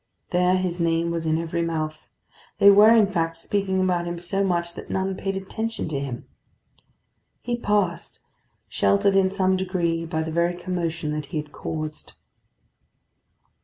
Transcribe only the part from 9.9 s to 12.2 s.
by the very commotion that he had caused.